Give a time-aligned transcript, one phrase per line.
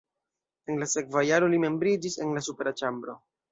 [0.71, 3.19] En la sekva jaro li membriĝis en la supera ĉambro.